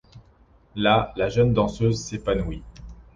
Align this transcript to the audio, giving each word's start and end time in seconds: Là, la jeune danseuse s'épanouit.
Là, 0.75 1.13
la 1.15 1.29
jeune 1.29 1.53
danseuse 1.53 2.03
s'épanouit. 2.03 2.63